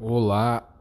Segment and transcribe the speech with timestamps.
[0.00, 0.76] Olá,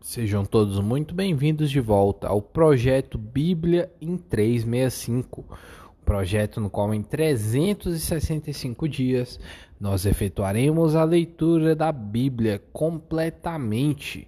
[0.00, 6.92] sejam todos muito bem-vindos de volta ao projeto Bíblia em 365, um projeto no qual
[6.92, 9.38] em 365 dias
[9.78, 14.26] nós efetuaremos a leitura da Bíblia completamente.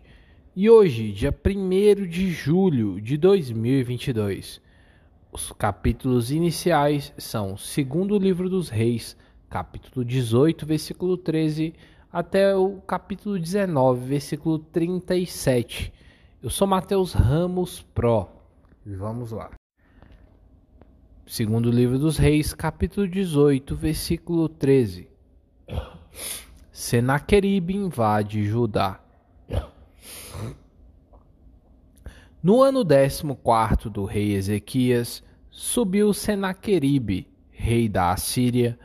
[0.55, 4.63] E hoje, dia 1 de julho de 2022,
[5.33, 9.17] os capítulos iniciais são segundo livro dos Reis,
[9.49, 11.75] capítulo 18, versículo 13
[12.13, 15.93] até o capítulo 19, versículo 37.
[16.43, 18.29] Eu sou Mateus Ramos Pro.
[18.85, 19.51] E vamos lá.
[21.27, 25.09] Segundo livro dos Reis, capítulo 18, versículo 13.
[26.73, 29.01] Senaqueribe invade Judá.
[32.43, 38.79] No ano décimo quarto do rei Ezequias, subiu Senaqueribe, rei da Assíria,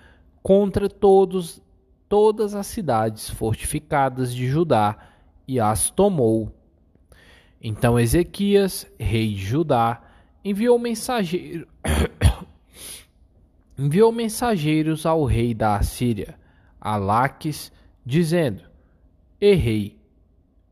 [0.44, 1.61] contra todos
[2.08, 4.98] todas as cidades fortificadas de Judá
[5.48, 6.52] e as tomou.
[7.62, 10.02] Então Ezequias, rei de Judá,
[10.44, 11.67] enviou mensageiro
[13.78, 16.39] enviou mensageiros ao rei da Assíria,
[16.80, 17.72] Alaques,
[18.06, 18.64] dizendo:
[19.40, 19.97] Errei,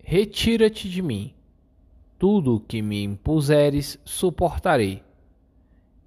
[0.04, 1.34] retira-te de mim.
[2.18, 5.04] Tudo o que me impuseres suportarei.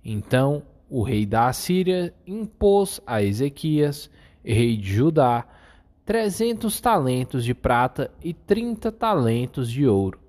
[0.03, 4.09] Então o rei da Assíria impôs a Ezequias
[4.53, 5.45] rei de Judá,
[6.05, 10.21] trezentos talentos de prata e trinta talentos de ouro.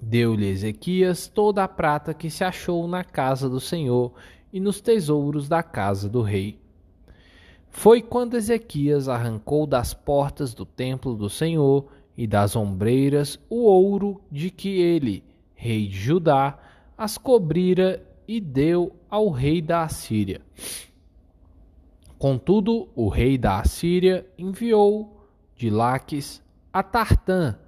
[0.00, 4.12] Deu-lhe Ezequias toda a prata que se achou na casa do Senhor
[4.52, 6.60] e nos tesouros da casa do rei.
[7.68, 14.20] Foi quando Ezequias arrancou das portas do templo do Senhor e das ombreiras o ouro
[14.30, 16.56] de que ele, rei de Judá,
[16.96, 20.40] as cobrira e deu ao rei da Assíria.
[22.24, 27.58] Contudo, o rei da Assíria enviou de Laques a Tartã,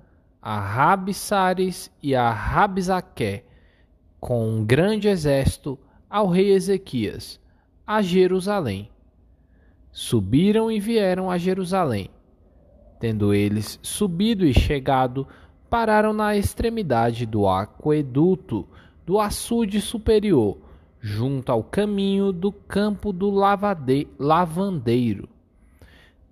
[0.40, 3.42] a Rabsares e a Rabsaque,
[4.18, 5.78] com um grande exército,
[6.08, 7.38] ao rei Ezequias,
[7.86, 8.88] a Jerusalém.
[9.92, 12.08] Subiram e vieram a Jerusalém.
[12.98, 15.28] Tendo eles subido e chegado,
[15.68, 18.66] pararam na extremidade do aqueduto
[19.04, 20.56] do açude superior,
[21.06, 25.28] junto ao caminho do campo do lavade, lavandeiro.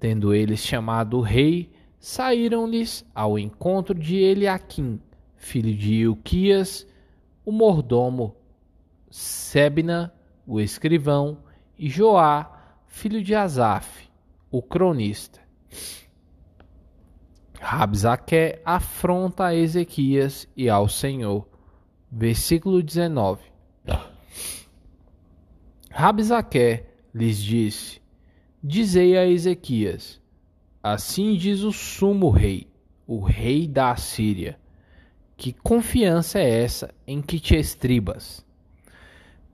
[0.00, 1.70] Tendo eles chamado o rei,
[2.00, 5.00] saíram-lhes ao encontro de Eliaquim,
[5.36, 6.84] filho de Ilquias,
[7.44, 8.34] o mordomo,
[9.08, 10.12] Sebna,
[10.44, 11.38] o escrivão,
[11.78, 14.10] e Joá, filho de Asaf,
[14.50, 15.40] o cronista.
[17.60, 21.46] Rabzaque afronta a Ezequias e ao Senhor.
[22.10, 23.53] Versículo 19.
[25.96, 26.82] Rabzaque
[27.14, 28.02] lhes disse:
[28.60, 30.20] Dizei a Ezequias:
[30.82, 32.66] Assim diz o sumo rei,
[33.06, 34.58] o rei da Assíria:
[35.36, 38.44] Que confiança é essa em que te estribas?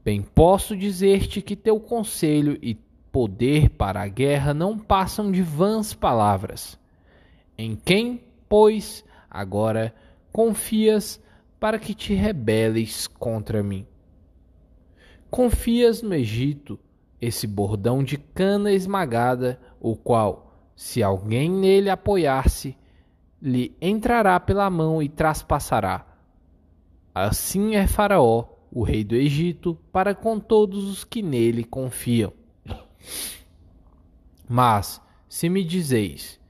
[0.02, 2.74] Bem posso dizer-te que teu conselho e
[3.12, 6.80] poder para a guerra não passam de vãs palavras.
[7.58, 8.18] Em quem,
[8.48, 9.94] pois, agora
[10.32, 11.22] confias
[11.60, 13.86] para que te rebeles contra mim?
[15.30, 16.78] Confias no Egito
[17.20, 22.76] esse bordão de cana esmagada, o qual, se alguém nele apoiar-se,
[23.40, 26.06] lhe entrará pela mão e traspassará.
[27.14, 32.32] Assim é Faraó, o rei do Egito, para com todos os que nele confiam.
[34.48, 36.40] Mas, se me dizeis,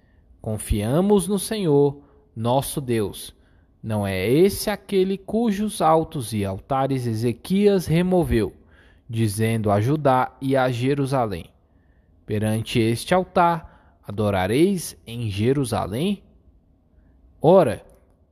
[0.40, 2.00] confiamos no Senhor,
[2.34, 3.34] nosso Deus,
[3.82, 8.54] não é esse aquele cujos altos e altares Ezequias removeu,
[9.10, 11.50] dizendo a Judá e a Jerusalém:
[12.24, 16.22] Perante este altar adorareis em Jerusalém?
[17.42, 17.84] Ora,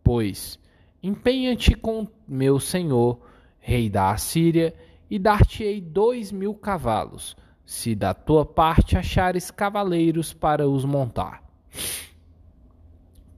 [0.05, 0.57] pois,
[1.03, 3.21] empenha-te com meu senhor,
[3.59, 4.73] rei da Assíria,
[5.11, 11.43] e dar-te-ei dois mil cavalos, se da tua parte achares cavaleiros para os montar.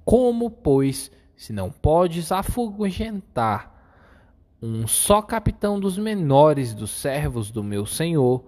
[0.04, 3.79] Como, pois, se não podes afugentar
[4.62, 8.44] um só capitão dos menores dos servos do meu senhor,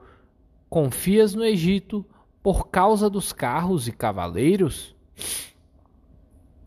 [0.68, 2.04] confias no Egito
[2.42, 4.94] por causa dos carros e cavaleiros?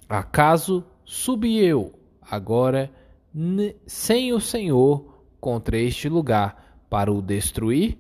[0.08, 2.92] Acaso subi eu agora
[3.86, 7.98] sem o Senhor contra este lugar para o destruir?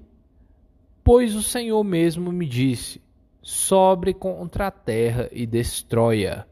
[1.03, 3.01] Pois o Senhor mesmo me disse:
[3.45, 6.45] sobre contra a terra e destrói-a.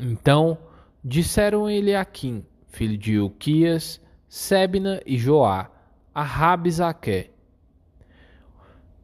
[0.00, 0.58] Então
[1.04, 2.44] disseram ele Aquim,
[2.76, 5.70] filho de Uquias, Sebna e Joá,
[6.14, 7.30] a Rabzaque.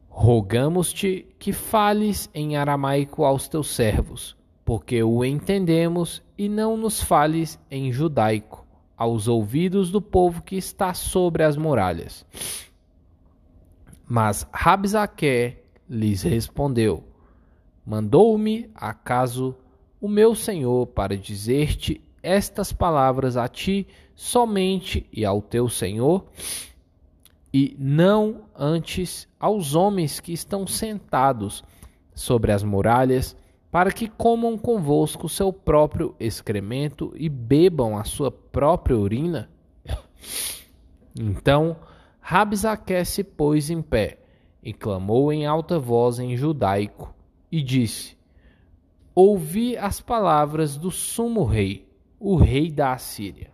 [0.07, 7.59] Rogamos-te que fales em aramaico aos teus servos, porque o entendemos, e não nos fales
[7.71, 8.63] em judaico,
[8.95, 12.23] aos ouvidos do povo que está sobre as muralhas.
[14.07, 15.57] Mas Rabzaque
[15.89, 17.03] lhes respondeu:
[17.83, 19.55] Mandou-me acaso
[19.99, 23.85] o meu senhor para dizer-te estas palavras a ti
[24.15, 26.25] somente e ao teu senhor?
[27.53, 31.63] e não antes aos homens que estão sentados
[32.15, 33.37] sobre as muralhas,
[33.71, 39.49] para que comam convosco seu próprio excremento e bebam a sua própria urina?
[41.15, 41.77] Então
[42.19, 44.17] Rabzaque se pôs em pé
[44.63, 47.13] e clamou em alta voz em judaico
[47.51, 48.17] e disse:
[49.13, 51.87] Ouvi as palavras do sumo rei,
[52.25, 53.51] o rei da Assíria.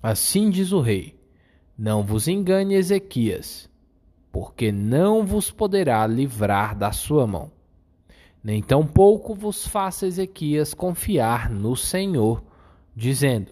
[0.00, 1.18] Assim diz o rei:
[1.76, 3.68] não vos engane Ezequias,
[4.30, 7.50] porque não vos poderá livrar da sua mão.
[8.44, 12.44] Nem tampouco vos faça Ezequias confiar no Senhor,
[12.94, 13.50] dizendo: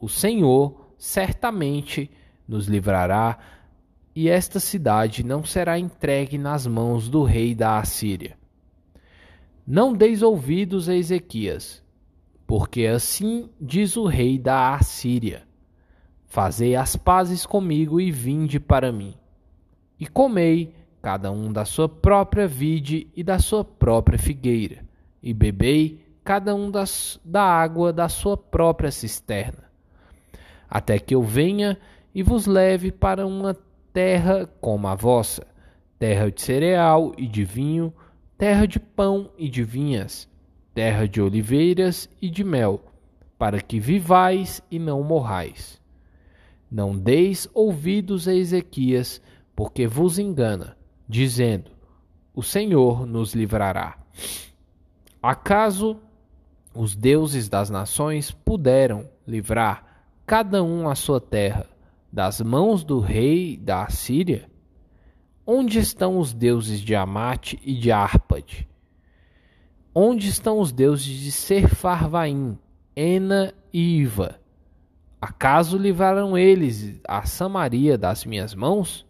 [0.00, 2.10] O Senhor certamente
[2.48, 3.38] nos livrará,
[4.16, 8.38] e esta cidade não será entregue nas mãos do rei da Assíria.
[9.66, 11.82] Não deis ouvidos a Ezequias,
[12.50, 15.44] porque assim diz o rei da Assíria
[16.26, 19.14] Fazei as pazes comigo e vinde para mim.
[20.00, 24.84] E comei, cada um da sua própria vide e da sua própria figueira,
[25.22, 29.70] e bebei, cada um das, da água da sua própria cisterna.
[30.68, 31.78] Até que eu venha
[32.12, 33.56] e vos leve para uma
[33.92, 35.46] terra como a vossa,
[36.00, 37.94] terra de cereal e de vinho,
[38.36, 40.28] terra de pão e de vinhas,
[40.74, 42.82] terra de oliveiras e de mel,
[43.38, 45.80] para que vivais e não morrais.
[46.70, 49.20] Não deis ouvidos a Ezequias,
[49.56, 50.76] porque vos engana,
[51.08, 51.70] dizendo:
[52.34, 53.98] O Senhor nos livrará.
[55.22, 55.98] Acaso
[56.74, 61.66] os deuses das nações puderam livrar cada um a sua terra
[62.12, 64.48] das mãos do rei da Assíria?
[65.44, 68.69] Onde estão os deuses de Amate e de Arpade?
[69.94, 72.56] Onde estão os deuses de Serfarvaim,
[72.94, 74.38] Ena e Iva?
[75.20, 79.04] Acaso livraram eles a Samaria das minhas mãos?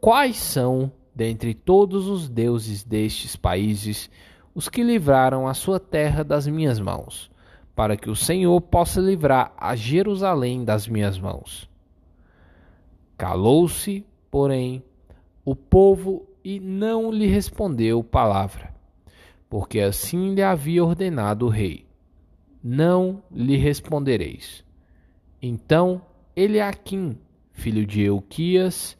[0.00, 4.08] Quais são, dentre todos os deuses destes países,
[4.54, 7.28] os que livraram a sua terra das minhas mãos,
[7.74, 11.68] para que o Senhor possa livrar a Jerusalém das minhas mãos?
[13.18, 14.82] Calou-se, porém,
[15.44, 18.74] o povo e não lhe respondeu palavra,
[19.48, 21.90] porque assim lhe havia ordenado o rei
[22.62, 24.64] não lhe respondereis.
[25.40, 26.02] Então
[26.36, 27.18] Eliaquim,
[27.52, 28.96] filho de Euquias,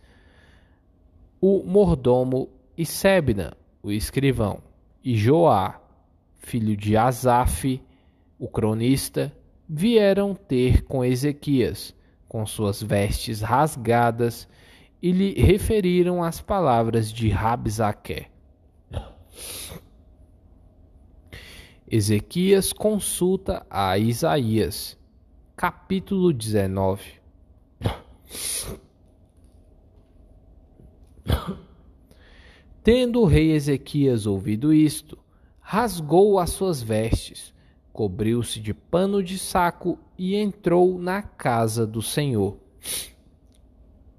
[1.41, 4.63] o mordomo, e Sebna, o escrivão,
[5.05, 5.81] e Joá,
[6.39, 7.81] filho de Asaf,
[8.39, 9.35] o cronista,
[9.69, 11.95] vieram ter com Ezequias,
[12.27, 14.49] com suas vestes rasgadas,
[15.03, 18.27] e lhe referiram as palavras de Rabzaque.
[21.89, 24.97] Ezequias consulta a Isaías,
[25.57, 27.21] capítulo 19.
[32.83, 35.19] Tendo o rei Ezequias ouvido isto,
[35.61, 37.53] rasgou as suas vestes,
[37.93, 42.57] cobriu-se de pano de saco e entrou na casa do Senhor.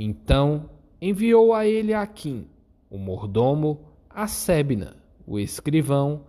[0.04, 0.68] Então
[1.00, 2.48] enviou a ele Aquim,
[2.90, 6.24] o mordomo, a Sebna, o escrivão,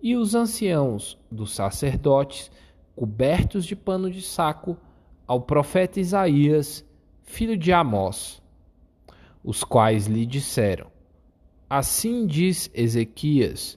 [0.00, 2.52] e os anciãos dos sacerdotes,
[2.94, 4.76] cobertos de pano de saco,
[5.26, 6.84] ao profeta Isaías,
[7.24, 8.40] filho de Amós,
[9.42, 10.86] os quais lhe disseram:
[11.68, 13.76] Assim diz Ezequias: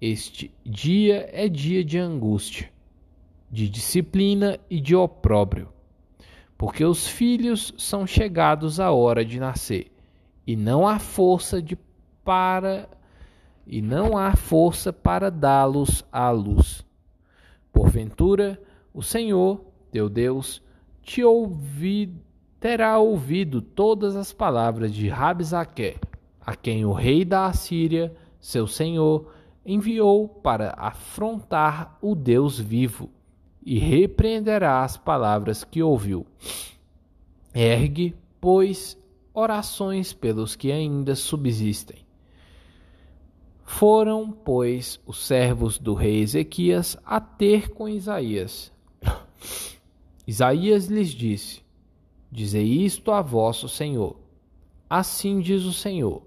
[0.00, 2.72] Este dia é dia de angústia,
[3.50, 5.68] de disciplina e de opróbrio,
[6.56, 9.92] porque os filhos são chegados à hora de nascer,
[10.46, 11.76] e não há força de
[12.24, 12.88] para
[13.66, 16.86] e não há força para dá-los à luz.
[17.72, 18.60] Porventura,
[18.94, 19.60] o Senhor,
[19.90, 20.62] teu Deus,
[21.02, 22.14] te ouvi,
[22.60, 25.96] terá ouvido todas as palavras de Rabzaque,
[26.40, 29.32] a quem o rei da Assíria, seu senhor,
[29.64, 33.10] enviou para afrontar o Deus vivo,
[33.66, 36.24] e repreenderá as palavras que ouviu.
[37.54, 38.96] Ergue, pois,
[39.34, 42.06] orações pelos que ainda subsistem
[43.66, 48.72] foram, pois, os servos do rei Ezequias a ter com Isaías.
[50.26, 51.62] Isaías lhes disse:
[52.30, 54.16] Dizei isto a vosso senhor:
[54.88, 56.22] Assim diz o Senhor: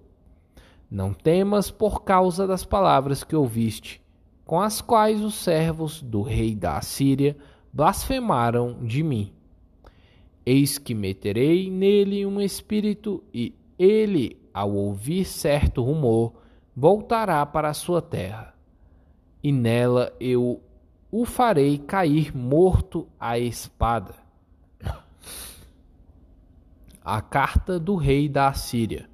[0.91, 4.01] Não temas por causa das palavras que ouviste,
[4.50, 7.38] com as quais os servos do rei da Assíria
[7.72, 9.32] blasfemaram de mim.
[10.44, 16.34] Eis que meterei nele um espírito, e ele, ao ouvir certo rumor,
[16.75, 18.56] voltará para a sua terra.
[19.44, 20.60] E nela eu
[21.12, 24.15] o farei cair morto à espada.
[27.06, 29.08] A carta do rei da Assíria,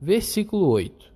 [0.00, 1.09] versículo 8.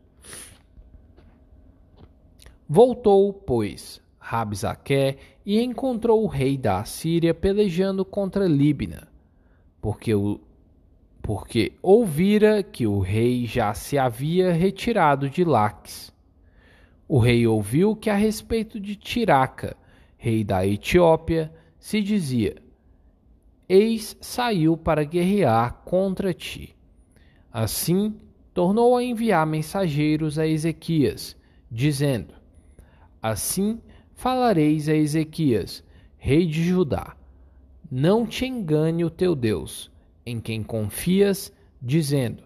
[2.77, 5.17] Voltou, pois, Rabzaque
[5.47, 9.07] e encontrou o rei da Assíria pelejando contra Líbina,
[9.81, 10.41] porque, o,
[11.23, 16.13] porque ouvira que o rei já se havia retirado de Laques.
[17.07, 19.77] O rei ouviu que a respeito de Tiraca,
[20.17, 22.57] rei da Etiópia, se dizia:
[23.69, 26.75] Eis saiu para guerrear contra ti.
[27.53, 28.17] Assim,
[28.53, 31.37] tornou a enviar mensageiros a Ezequias,
[31.71, 32.43] dizendo:
[33.25, 33.81] Assim
[34.13, 35.83] falareis a Ezequias,
[36.19, 37.17] rei de Judá:
[37.91, 39.91] Não te engane o teu Deus,
[40.27, 41.51] em quem confias,
[41.81, 42.43] dizendo: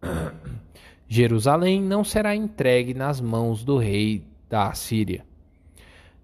[1.06, 5.26] Jerusalém não será entregue nas mãos do rei da Assíria.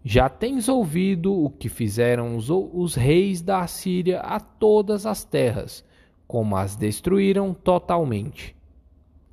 [0.03, 5.85] Já tens ouvido o que fizeram os, os, reis da Assíria a todas as terras,
[6.27, 8.57] como as destruíram totalmente.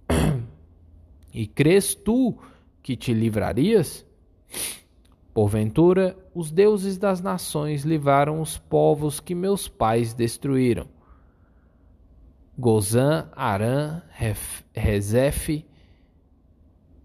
[1.34, 2.38] e crês tu
[2.84, 4.06] que te livrarias?
[5.34, 10.88] Porventura, os deuses das nações livraram os povos que meus pais destruíram.
[12.58, 14.02] Gozã, Arã,
[14.74, 15.64] Rezef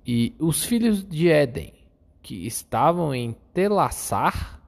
[0.06, 1.75] e os filhos de Éden
[2.22, 4.62] que estavam em Telassar?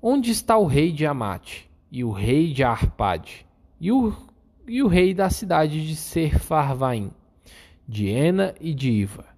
[0.00, 3.46] Onde está o rei de Amate, e o rei de Arpade,
[3.80, 4.14] e o,
[4.66, 7.10] e o rei da cidade de Serfarvaim,
[7.86, 9.33] de Ena e de Iva?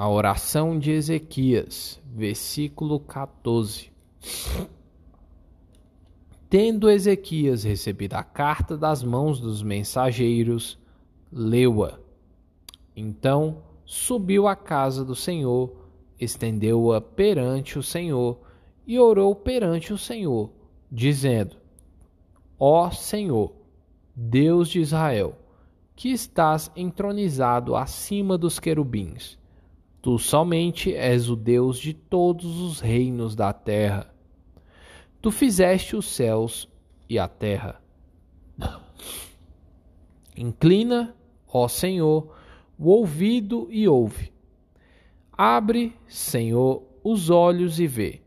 [0.00, 3.92] A oração de Ezequias, versículo 14.
[6.48, 10.78] Tendo Ezequias recebido a carta das mãos dos mensageiros,
[11.30, 11.98] leu-a.
[12.96, 15.70] Então subiu à casa do Senhor,
[16.18, 18.40] estendeu-a perante o Senhor
[18.86, 20.50] e orou perante o Senhor,
[20.90, 21.58] dizendo:
[22.58, 23.52] Ó Senhor,
[24.16, 25.36] Deus de Israel,
[25.94, 29.38] que estás entronizado acima dos querubins,
[30.02, 34.12] tu somente és o Deus de todos os reinos da terra.
[35.20, 36.68] Tu fizeste os céus
[37.08, 37.80] e a terra.
[40.36, 41.14] Inclina,
[41.46, 42.34] ó Senhor,
[42.78, 44.32] o ouvido e ouve.
[45.36, 48.22] Abre, Senhor, os olhos e vê.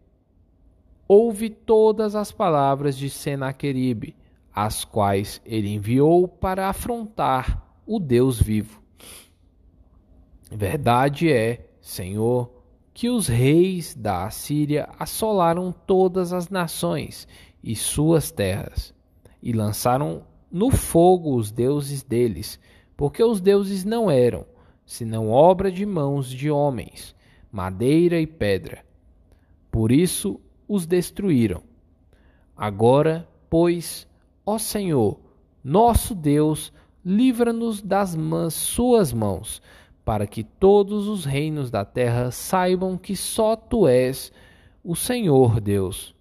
[1.07, 4.15] Ouve todas as palavras de Senaqueribe,
[4.53, 8.82] as quais ele enviou para afrontar o Deus vivo.
[10.55, 12.51] Verdade é, Senhor,
[12.93, 17.27] que os reis da Assíria assolaram todas as nações
[17.63, 18.93] e suas terras,
[19.41, 22.59] e lançaram no fogo os deuses deles,
[22.95, 24.45] porque os deuses não eram,
[24.85, 27.15] senão obra de mãos de homens,
[27.51, 28.85] madeira e pedra.
[29.71, 31.63] Por isso os destruíram.
[32.55, 34.07] Agora, pois,
[34.45, 35.19] ó Senhor,
[35.63, 36.71] nosso Deus,
[37.03, 38.15] livra-nos das
[38.53, 39.59] suas mãos,
[40.03, 44.31] para que todos os reinos da terra saibam que só tu és
[44.83, 46.13] o Senhor Deus.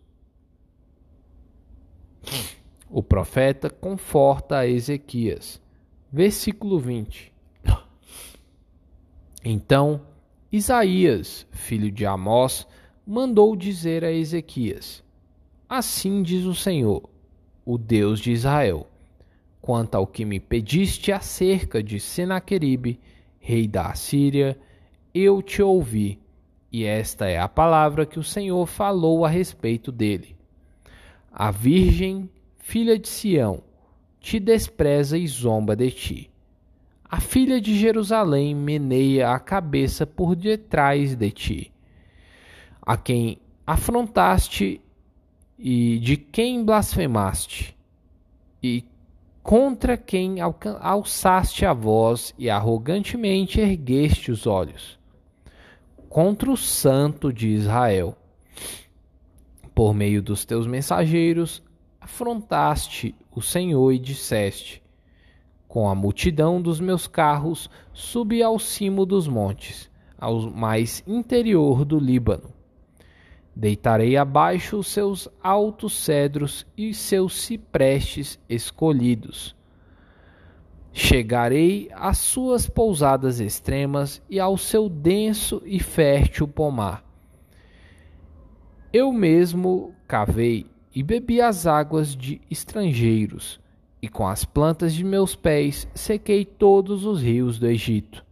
[2.89, 5.63] O profeta conforta a Ezequias
[6.13, 7.33] versículo 20.
[9.43, 10.03] Então
[10.53, 12.67] Isaías, filho de Amós,
[13.07, 15.03] mandou dizer a Ezequias:
[15.67, 17.09] Assim diz o Senhor,
[17.65, 18.87] o Deus de Israel:
[19.63, 23.01] Quanto ao que me pediste acerca de Senaqueribe,
[23.43, 24.57] rei da Assíria,
[25.13, 26.21] eu te ouvi,
[26.71, 30.37] e esta é a palavra que o Senhor falou a respeito dele.
[31.31, 33.65] A virgem, filha de Sião,
[34.21, 36.31] te despreza e zomba de ti.
[37.05, 41.73] A filha de Jerusalém meneia a cabeça por detrás de ti.
[42.81, 44.81] A quem afrontaste
[45.59, 47.77] e de quem blasfemaste,
[48.63, 48.85] e
[49.43, 50.37] contra quem
[50.81, 54.99] alçaste a voz e arrogantemente ergueste os olhos,
[56.09, 58.17] contra o Santo de Israel.
[59.75, 61.63] Por meio dos teus mensageiros,
[62.01, 64.83] afrontaste o Senhor e disseste:
[65.67, 71.99] Com a multidão dos meus carros subi ao cimo dos montes, ao mais interior do
[71.99, 72.62] Líbano.
[73.55, 79.55] Deitarei abaixo os seus altos cedros e seus ciprestes escolhidos.
[80.93, 87.05] Chegarei às suas pousadas extremas e ao seu denso e fértil pomar.
[88.93, 93.59] Eu mesmo cavei e bebi as águas de estrangeiros,
[94.03, 98.25] e com as plantas de meus pés sequei todos os rios do Egito.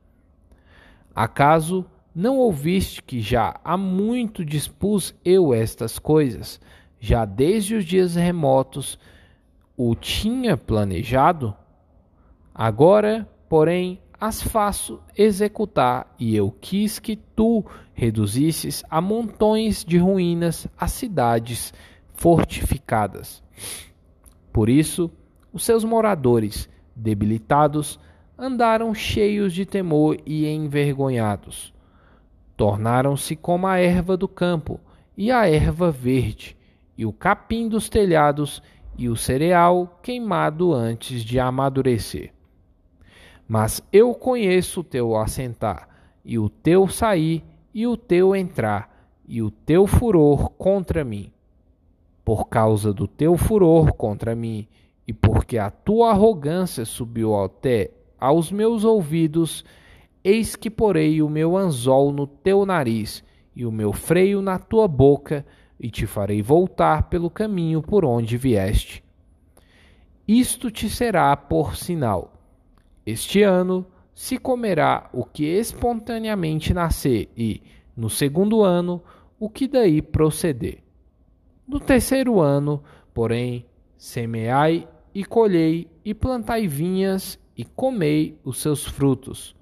[1.14, 1.86] Acaso
[2.20, 6.60] não ouviste que já há muito dispus eu estas coisas,
[7.00, 8.98] já desde os dias remotos
[9.74, 11.56] o tinha planejado?
[12.54, 20.68] Agora, porém, as faço executar, e eu quis que tu reduzisses a montões de ruínas
[20.76, 21.72] as cidades
[22.12, 23.42] fortificadas.
[24.52, 25.10] Por isso,
[25.54, 27.98] os seus moradores, debilitados,
[28.38, 31.72] andaram cheios de temor e envergonhados.
[32.60, 34.78] Tornaram-se como a erva do campo
[35.16, 36.54] e a erva verde,
[36.94, 38.62] e o capim dos telhados
[38.98, 42.34] e o cereal queimado antes de amadurecer.
[43.48, 45.88] Mas eu conheço o teu assentar,
[46.22, 51.32] e o teu sair, e o teu entrar, e o teu furor contra mim.
[52.22, 54.68] Por causa do teu furor contra mim,
[55.08, 57.90] e porque a tua arrogância subiu até
[58.20, 59.64] aos meus ouvidos,
[60.22, 63.24] eis que porei o meu anzol no teu nariz,
[63.54, 65.44] e o meu freio na tua boca,
[65.78, 69.02] e te farei voltar pelo caminho por onde vieste.
[70.26, 72.40] Isto te será por sinal
[73.10, 77.62] este ano se comerá o que espontaneamente nascer, e,
[77.96, 79.02] no segundo ano,
[79.38, 80.82] o que daí proceder.
[81.66, 82.82] No terceiro ano,
[83.14, 89.56] porém, semeai e colhei, e plantai vinhas, e comei os seus frutos.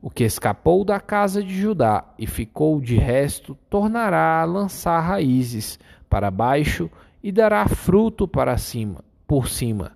[0.00, 5.78] O que escapou da casa de Judá e ficou de resto, tornará a lançar raízes
[6.08, 6.90] para baixo
[7.22, 9.92] e dará fruto para cima, por cima.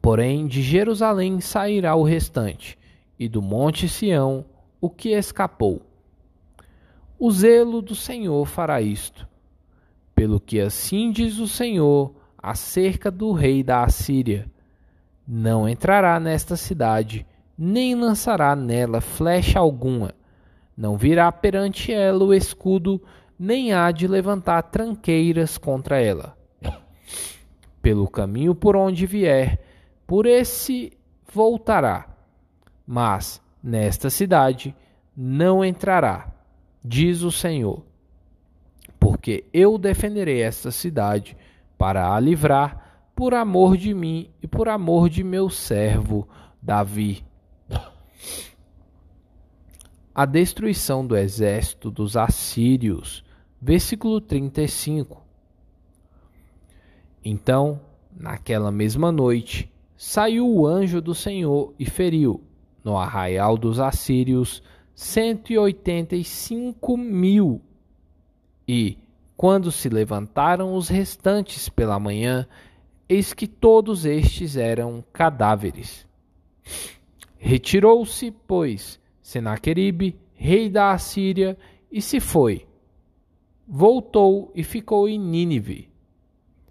[0.00, 2.78] Porém, de Jerusalém sairá o restante,
[3.18, 4.44] e do monte Sião
[4.80, 5.82] o que escapou.
[7.18, 9.28] O zelo do Senhor fará isto.
[10.14, 14.50] Pelo que assim diz o Senhor acerca do rei da Assíria:
[15.26, 17.26] Não entrará nesta cidade,
[17.62, 20.14] nem lançará nela flecha alguma.
[20.74, 23.02] Não virá perante ela o escudo,
[23.38, 26.34] nem há de levantar tranqueiras contra ela.
[27.82, 29.60] Pelo caminho por onde vier,
[30.06, 30.96] por esse
[31.30, 32.08] voltará,
[32.86, 34.74] mas nesta cidade
[35.14, 36.32] não entrará,
[36.82, 37.84] diz o Senhor.
[38.98, 41.36] Porque eu defenderei esta cidade
[41.76, 46.26] para a livrar por amor de mim e por amor de meu servo
[46.62, 47.28] Davi.
[50.14, 53.24] A destruição do exército dos assírios.
[53.60, 55.22] Versículo 35.
[57.24, 57.80] Então,
[58.16, 62.42] naquela mesma noite, saiu o anjo do Senhor e feriu,
[62.82, 64.62] no arraial dos assírios,
[64.94, 67.60] cento e oitenta e cinco mil.
[68.66, 68.98] E,
[69.36, 72.46] quando se levantaram os restantes pela manhã,
[73.08, 76.06] eis que todos estes eram cadáveres.
[77.42, 81.56] Retirou-se, pois, Senaqueribe, rei da Assíria,
[81.90, 82.66] e se foi.
[83.66, 85.88] Voltou e ficou em Nínive.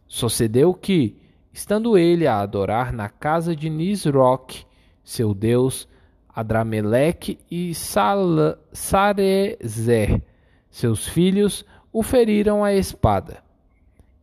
[0.07, 1.17] Sucedeu que,
[1.51, 4.65] Estando ele a adorar na casa de Nisroch,
[5.03, 5.89] seu deus,
[6.33, 7.73] Adrameleque e
[8.71, 10.21] Sarezer,
[10.69, 13.43] seus filhos, o feriram a espada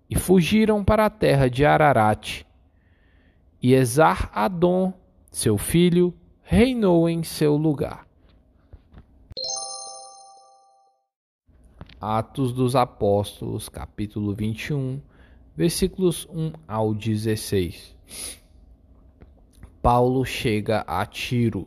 [0.08, 2.44] e fugiram para a terra de Ararat.
[3.60, 4.94] E Esar-Adon,
[5.30, 6.14] seu filho,
[6.48, 8.06] reinou em seu lugar.
[12.00, 15.00] Atos dos Apóstolos, capítulo 21
[15.56, 17.96] versículos 1 ao 16.
[19.82, 21.66] Paulo chega a Tiro.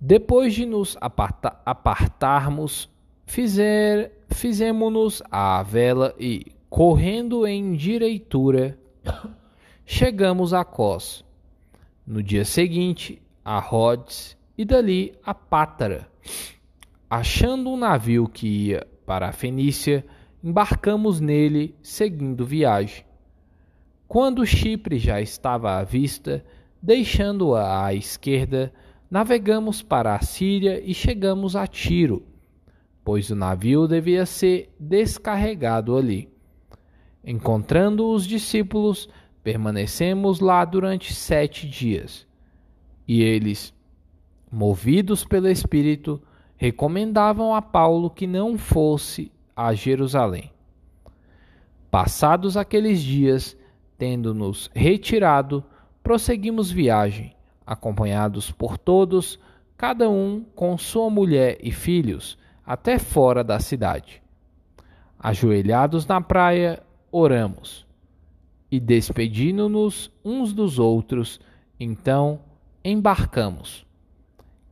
[0.00, 2.88] Depois de nos aparta apartarmos,
[3.26, 8.78] fizer, fizemos-nos à vela e, correndo em direitura,
[9.84, 11.28] chegamos a Cós.
[12.10, 16.10] No dia seguinte, a Rhodes e dali a Pátara.
[17.08, 20.04] Achando um navio que ia para a Fenícia,
[20.42, 23.04] embarcamos nele, seguindo viagem.
[24.08, 26.44] Quando Chipre já estava à vista,
[26.82, 28.72] deixando-a à esquerda,
[29.08, 32.26] navegamos para a Síria e chegamos a Tiro,
[33.04, 36.28] pois o navio devia ser descarregado ali.
[37.24, 39.08] Encontrando os discípulos,
[39.42, 42.26] permanecemos lá durante sete dias.
[43.06, 43.74] E eles,
[44.50, 46.22] movidos pelo Espírito,
[46.56, 50.52] recomendavam a Paulo que não fosse a Jerusalém.
[51.90, 53.56] Passados aqueles dias,
[53.98, 55.64] tendo-nos retirado,
[56.02, 57.34] prosseguimos viagem,
[57.66, 59.40] acompanhados por todos,
[59.76, 64.22] cada um com sua mulher e filhos, até fora da cidade.
[65.18, 67.89] Ajoelhados na praia, oramos.
[68.70, 71.40] E despedindo-nos uns dos outros,
[71.78, 72.40] então
[72.84, 73.86] embarcamos.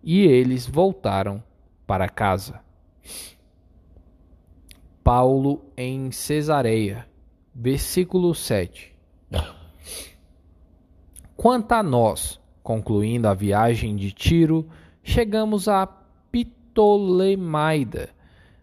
[0.03, 1.43] E eles voltaram
[1.87, 2.61] para casa.
[5.03, 7.09] Paulo em Cesareia,
[7.55, 8.95] versículo 7.
[11.35, 14.69] Quanto a nós, concluindo a viagem de Tiro,
[15.03, 15.87] chegamos a
[16.31, 18.11] Ptolemaida,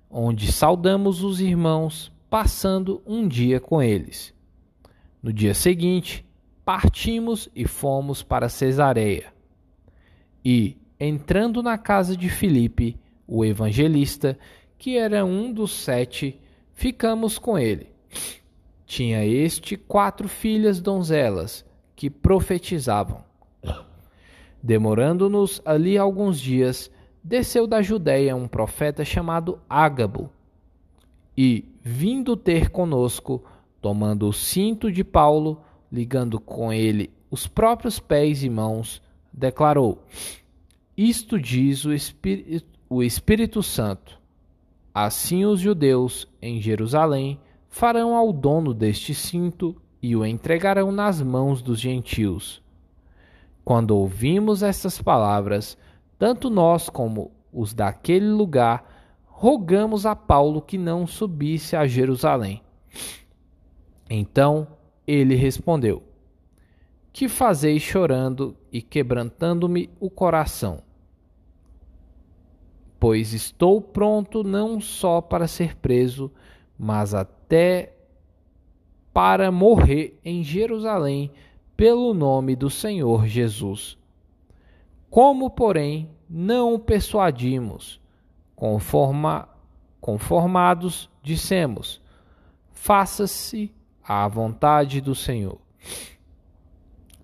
[0.08, 4.35] onde saudamos os irmãos, passando um dia com eles.
[5.25, 6.23] No dia seguinte,
[6.63, 9.33] partimos e fomos para Cesareia.
[10.45, 14.38] E, entrando na casa de Filipe, o evangelista,
[14.77, 16.39] que era um dos sete,
[16.75, 17.89] ficamos com ele.
[18.85, 23.23] Tinha este quatro filhas donzelas que profetizavam.
[24.61, 26.91] Demorando-nos ali alguns dias,
[27.23, 30.29] desceu da Judéia um profeta chamado Ágabo,
[31.35, 33.43] e, vindo ter conosco,
[33.86, 39.00] tomando o cinto de Paulo, ligando com ele os próprios pés e mãos,
[39.32, 40.04] declarou:
[40.98, 44.19] Isto diz o Espírito, o Espírito Santo.
[44.91, 51.62] Assim os judeus em Jerusalém farão ao dono deste cinto e o entregarão nas mãos
[51.62, 52.63] dos gentios.
[53.63, 55.78] Quando ouvimos estas palavras,
[56.17, 58.84] tanto nós como os daquele lugar
[59.26, 62.64] rogamos a Paulo que não subisse a Jerusalém.
[64.10, 64.68] Então
[65.08, 66.04] ele respondeu:
[67.12, 70.82] Que fazeis chorando e quebrantando-me o coração?
[73.00, 76.32] Pois estou pronto não só para ser preso,
[76.78, 77.94] mas até
[79.13, 81.32] para morrer em Jerusalém
[81.78, 83.98] pelo nome do Senhor Jesus.
[85.10, 88.02] Como, porém, não o persuadimos,
[88.56, 89.48] conforma,
[90.02, 92.02] conformados, dissemos:
[92.74, 93.74] faça-se
[94.08, 95.60] à vontade do Senhor.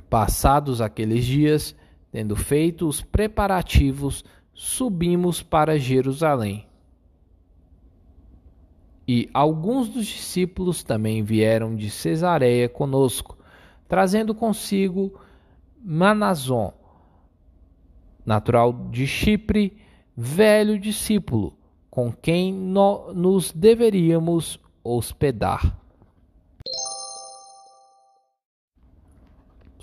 [0.10, 1.76] Passados aqueles dias,
[2.12, 6.68] tendo feito os preparativos, subimos para Jerusalém.
[9.08, 13.38] E alguns dos discípulos também vieram de Cesareia conosco,
[13.88, 15.20] trazendo consigo
[15.84, 16.74] Manazon,
[18.26, 19.78] natural de Chipre,
[20.16, 21.58] velho discípulo,
[21.90, 25.81] com quem no, nos deveríamos hospedar.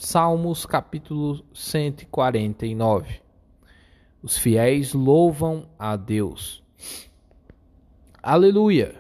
[0.01, 3.21] Salmos capítulo 149
[4.23, 6.63] Os fiéis louvam a Deus.
[8.23, 8.95] Aleluia!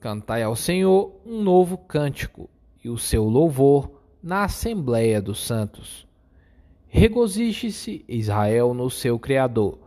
[0.00, 2.48] Cantai ao Senhor um novo cântico
[2.82, 6.08] e o seu louvor na Assembleia dos Santos.
[6.86, 9.78] Regozije-se Israel no seu Criador,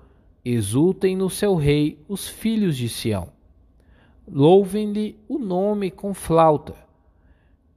[0.46, 3.30] exultem no seu Rei os filhos de Sião.
[4.28, 6.91] Louvem-lhe o nome com flauta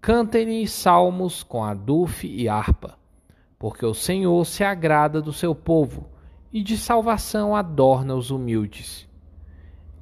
[0.05, 2.99] Cantem-lhe salmos com adufe e harpa,
[3.59, 6.07] porque o Senhor se agrada do seu povo
[6.53, 9.09] e de salvação adorna os humildes.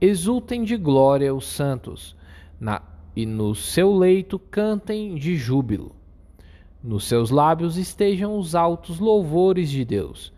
[0.01, 2.17] Exultem de glória os santos,
[2.59, 2.83] na,
[3.15, 5.95] e no seu leito cantem de júbilo.
[6.83, 10.33] Nos seus lábios estejam os altos louvores de Deus,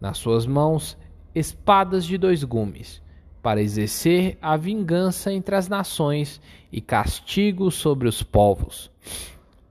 [0.00, 0.96] nas suas mãos
[1.34, 3.02] espadas de dois gumes
[3.42, 8.90] para exercer a vingança entre as nações e castigo sobre os povos,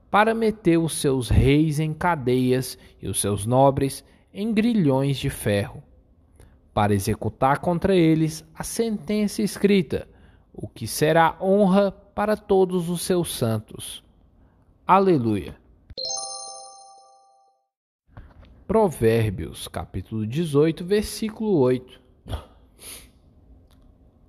[0.10, 4.04] para meter os seus reis em cadeias e os seus nobres
[4.34, 5.84] em grilhões de ferro,
[6.74, 10.08] para executar contra eles a sentença escrita,
[10.54, 14.04] o que será honra para todos os seus santos.
[14.86, 15.56] Aleluia.
[18.68, 22.09] Provérbios, capítulo 18, versículo 8.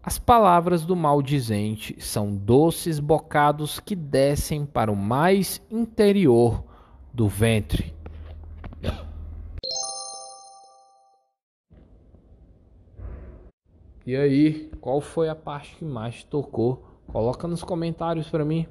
[0.02, 6.64] As palavras do maldizente são doces bocados que descem para o mais interior
[7.12, 7.94] do ventre.
[14.06, 16.82] E aí, qual foi a parte que mais tocou?
[17.06, 18.66] Coloca nos comentários para mim.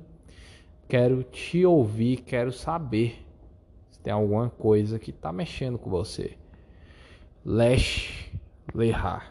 [0.88, 3.24] Quero te ouvir, quero saber
[3.92, 6.36] se tem alguma coisa que tá mexendo com você.
[7.46, 8.32] Lesh
[8.74, 9.28] Lehar.